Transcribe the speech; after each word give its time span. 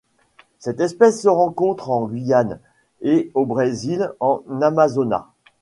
Cette 0.57 0.79
espèce 0.79 1.21
se 1.21 1.27
rencontre 1.27 1.91
en 1.91 2.07
Guyane 2.07 2.59
et 3.03 3.29
au 3.35 3.45
Brésil 3.45 4.11
en 4.19 4.41
Amazonas. 4.59 5.27